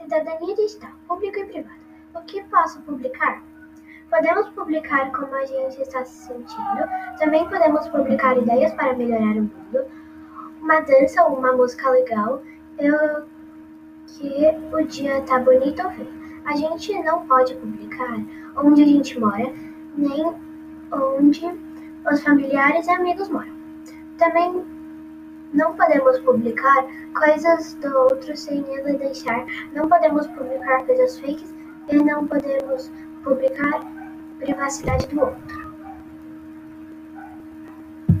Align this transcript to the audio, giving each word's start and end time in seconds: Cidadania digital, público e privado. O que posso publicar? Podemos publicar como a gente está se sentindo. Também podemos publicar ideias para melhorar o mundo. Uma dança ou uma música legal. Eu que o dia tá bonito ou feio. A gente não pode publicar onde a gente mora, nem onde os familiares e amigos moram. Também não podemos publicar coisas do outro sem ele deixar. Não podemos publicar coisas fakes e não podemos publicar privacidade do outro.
Cidadania 0.00 0.54
digital, 0.54 0.90
público 1.06 1.38
e 1.38 1.44
privado. 1.44 1.80
O 2.14 2.20
que 2.22 2.42
posso 2.44 2.80
publicar? 2.82 3.42
Podemos 4.08 4.48
publicar 4.48 5.12
como 5.12 5.34
a 5.34 5.44
gente 5.44 5.80
está 5.80 6.04
se 6.04 6.26
sentindo. 6.26 6.88
Também 7.18 7.48
podemos 7.48 7.86
publicar 7.88 8.36
ideias 8.36 8.72
para 8.72 8.94
melhorar 8.94 9.36
o 9.36 9.42
mundo. 9.42 9.84
Uma 10.60 10.80
dança 10.80 11.22
ou 11.24 11.38
uma 11.38 11.52
música 11.52 11.90
legal. 11.90 12.42
Eu 12.78 13.24
que 14.06 14.74
o 14.74 14.86
dia 14.86 15.20
tá 15.22 15.38
bonito 15.38 15.82
ou 15.84 15.90
feio. 15.90 16.20
A 16.44 16.56
gente 16.56 16.98
não 17.02 17.26
pode 17.26 17.54
publicar 17.54 18.16
onde 18.56 18.82
a 18.82 18.86
gente 18.86 19.20
mora, 19.20 19.52
nem 19.96 20.34
onde 20.90 21.46
os 22.10 22.22
familiares 22.22 22.86
e 22.86 22.90
amigos 22.90 23.28
moram. 23.28 23.54
Também 24.18 24.64
não 25.52 25.74
podemos 25.74 26.18
publicar 26.20 26.86
coisas 27.18 27.74
do 27.74 27.96
outro 27.96 28.36
sem 28.36 28.64
ele 28.72 28.96
deixar. 28.98 29.44
Não 29.74 29.88
podemos 29.88 30.26
publicar 30.28 30.84
coisas 30.84 31.18
fakes 31.18 31.54
e 31.88 31.96
não 31.96 32.26
podemos 32.26 32.90
publicar 33.24 33.80
privacidade 34.38 35.06
do 35.08 35.20
outro. 35.20 35.59